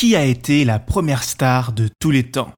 [0.00, 2.54] qui a été la première star de tous les temps?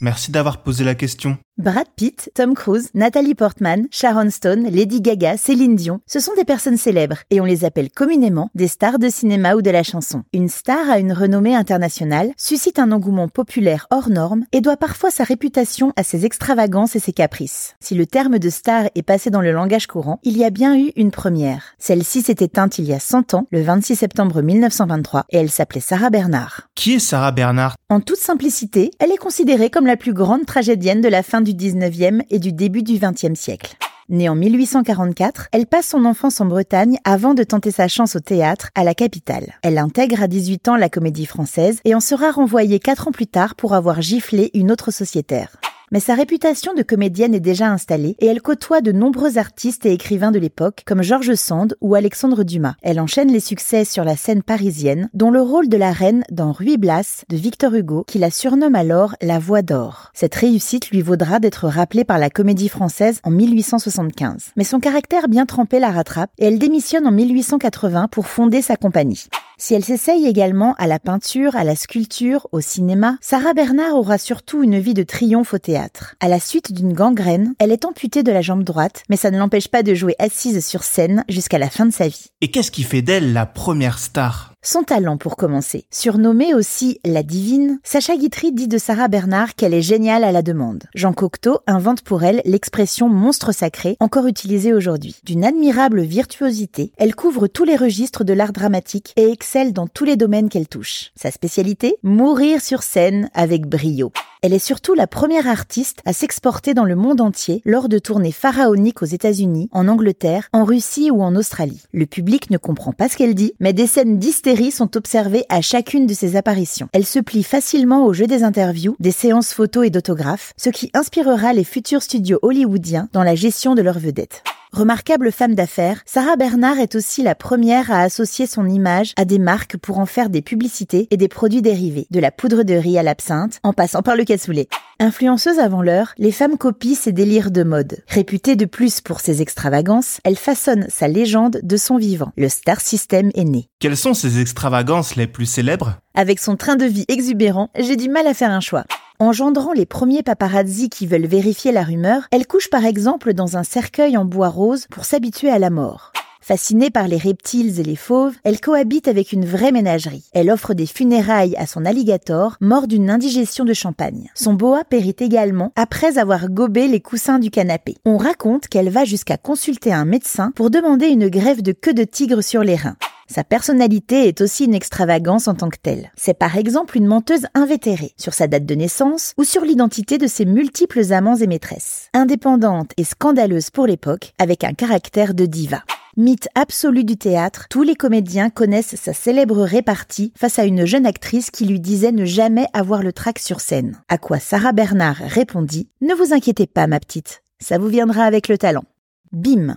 [0.00, 1.38] Merci d'avoir posé la question.
[1.60, 6.46] Brad Pitt, Tom Cruise, Natalie Portman, Sharon Stone, Lady Gaga, Céline Dion, ce sont des
[6.46, 10.22] personnes célèbres et on les appelle communément des stars de cinéma ou de la chanson.
[10.32, 15.10] Une star a une renommée internationale, suscite un engouement populaire hors norme et doit parfois
[15.10, 17.74] sa réputation à ses extravagances et ses caprices.
[17.78, 20.78] Si le terme de star est passé dans le langage courant, il y a bien
[20.78, 21.74] eu une première.
[21.78, 25.80] Celle-ci s'est éteinte il y a 100 ans, le 26 septembre 1923, et elle s'appelait
[25.80, 26.70] Sarah Bernard.
[26.74, 31.02] Qui est Sarah Bernard En toute simplicité, elle est considérée comme la plus grande tragédienne
[31.02, 33.76] de la fin du 19e et du début du 20e siècle.
[34.08, 38.20] Née en 1844, elle passe son enfance en Bretagne avant de tenter sa chance au
[38.20, 39.54] théâtre à la capitale.
[39.62, 43.28] Elle intègre à 18 ans la comédie française et en sera renvoyée 4 ans plus
[43.28, 48.16] tard pour avoir giflé une autre sociétaire mais sa réputation de comédienne est déjà installée
[48.20, 52.44] et elle côtoie de nombreux artistes et écrivains de l'époque comme Georges Sand ou Alexandre
[52.44, 52.74] Dumas.
[52.82, 56.52] Elle enchaîne les succès sur la scène parisienne, dont le rôle de la reine dans
[56.52, 60.10] Ruy Blas de Victor Hugo, qui la surnomme alors la Voix d'or.
[60.14, 64.52] Cette réussite lui vaudra d'être rappelée par la comédie française en 1875.
[64.56, 68.76] Mais son caractère bien trempé la rattrape et elle démissionne en 1880 pour fonder sa
[68.76, 69.26] compagnie.
[69.58, 74.16] Si elle s'essaye également à la peinture, à la sculpture, au cinéma, Sarah Bernard aura
[74.16, 75.79] surtout une vie de triomphe au théâtre.
[76.20, 79.38] À la suite d'une gangrène, elle est amputée de la jambe droite, mais ça ne
[79.38, 82.26] l'empêche pas de jouer assise sur scène jusqu'à la fin de sa vie.
[82.40, 84.54] Et qu'est-ce qui fait d'elle la première star?
[84.62, 85.86] Son talent pour commencer.
[85.90, 90.42] Surnommée aussi la divine, Sacha Guitry dit de Sarah Bernard qu'elle est géniale à la
[90.42, 90.84] demande.
[90.94, 95.16] Jean Cocteau invente pour elle l'expression monstre sacré, encore utilisée aujourd'hui.
[95.24, 100.04] D'une admirable virtuosité, elle couvre tous les registres de l'art dramatique et excelle dans tous
[100.04, 101.12] les domaines qu'elle touche.
[101.16, 101.96] Sa spécialité?
[102.02, 104.12] Mourir sur scène avec brio.
[104.42, 108.32] Elle est surtout la première artiste à s'exporter dans le monde entier lors de tournées
[108.32, 111.82] pharaoniques aux États-Unis, en Angleterre, en Russie ou en Australie.
[111.92, 115.60] Le public ne comprend pas ce qu'elle dit, mais des scènes d'hystérie sont observées à
[115.60, 116.88] chacune de ses apparitions.
[116.94, 120.90] Elle se plie facilement au jeu des interviews, des séances photos et d'autographes, ce qui
[120.94, 124.42] inspirera les futurs studios hollywoodiens dans la gestion de leurs vedettes.
[124.72, 129.40] Remarquable femme d'affaires, Sarah Bernard est aussi la première à associer son image à des
[129.40, 132.96] marques pour en faire des publicités et des produits dérivés, de la poudre de riz
[132.96, 134.68] à l'absinthe, en passant par le cassoulet.
[135.00, 138.04] Influenceuse avant l'heure, les femmes copient ses délires de mode.
[138.06, 142.32] Réputée de plus pour ses extravagances, elle façonne sa légende de son vivant.
[142.36, 143.68] Le star system est né.
[143.80, 145.96] Quelles sont ses extravagances les plus célèbres?
[146.14, 148.84] Avec son train de vie exubérant, j'ai du mal à faire un choix.
[149.22, 153.64] Engendrant les premiers paparazzi qui veulent vérifier la rumeur, elle couche par exemple dans un
[153.64, 156.12] cercueil en bois rose pour s'habituer à la mort.
[156.40, 160.24] Fascinée par les reptiles et les fauves, elle cohabite avec une vraie ménagerie.
[160.32, 164.30] Elle offre des funérailles à son alligator, mort d'une indigestion de champagne.
[164.34, 167.98] Son boa périt également après avoir gobé les coussins du canapé.
[168.06, 172.04] On raconte qu'elle va jusqu'à consulter un médecin pour demander une grève de queue de
[172.04, 172.96] tigre sur les reins.
[173.32, 176.10] Sa personnalité est aussi une extravagance en tant que telle.
[176.16, 180.26] C'est par exemple une menteuse invétérée sur sa date de naissance ou sur l'identité de
[180.26, 182.08] ses multiples amants et maîtresses.
[182.12, 185.84] Indépendante et scandaleuse pour l'époque, avec un caractère de diva.
[186.16, 191.06] Mythe absolu du théâtre, tous les comédiens connaissent sa célèbre répartie face à une jeune
[191.06, 194.02] actrice qui lui disait ne jamais avoir le trac sur scène.
[194.08, 198.48] À quoi Sarah Bernard répondit Ne vous inquiétez pas, ma petite, ça vous viendra avec
[198.48, 198.84] le talent.
[199.30, 199.76] Bim